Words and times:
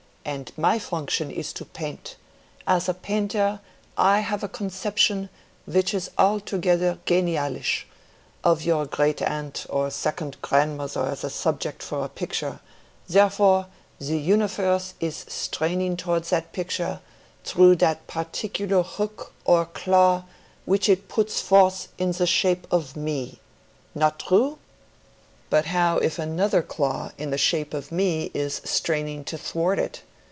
_and 0.33 0.51
my 0.55 0.77
function 0.77 1.31
is 1.31 1.51
to 1.51 1.65
paint—and 1.65 2.19
as 2.77 2.87
a 2.87 2.93
painter 2.93 3.59
I 3.97 4.19
have 4.19 4.43
a 4.43 4.47
conception 4.47 5.29
which 5.65 5.95
is 5.95 6.11
altogether 6.15 6.99
genialisch, 7.07 7.85
of 8.43 8.61
your 8.61 8.85
great 8.85 9.23
aunt 9.23 9.65
or 9.67 9.89
second 9.89 10.37
grandmother 10.43 11.07
as 11.07 11.23
a 11.23 11.31
subject 11.31 11.81
for 11.81 12.05
a 12.05 12.09
picture; 12.09 12.59
therefore, 13.09 13.65
the 13.97 14.15
universe 14.19 14.93
is 14.99 15.25
straining 15.27 15.97
towards 15.97 16.29
that 16.29 16.53
picture 16.53 16.99
through 17.43 17.77
that 17.77 18.05
particular 18.05 18.83
hook 18.83 19.31
or 19.43 19.65
claw 19.65 20.23
which 20.65 20.87
it 20.87 21.09
puts 21.09 21.41
forth 21.41 21.87
in 21.97 22.11
the 22.11 22.27
shape 22.27 22.67
of 22.71 22.95
me—not 22.95 24.19
true?" 24.19 24.59
"But 25.49 25.65
how 25.65 25.97
if 25.97 26.19
another 26.19 26.61
claw 26.61 27.09
in 27.17 27.31
the 27.31 27.37
shape 27.39 27.73
of 27.73 27.91
me 27.91 28.29
is 28.35 28.61
straining 28.63 29.23
to 29.23 29.37
thwart 29.37 29.79
it? 29.79 30.03